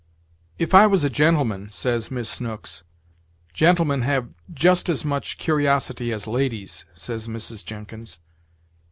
[0.57, 2.81] "If I was a gentleman," says Miss Snooks.
[3.53, 7.63] "Gentlemen have just as much curiosity as ladies," says Mrs.
[7.63, 8.19] Jenkins.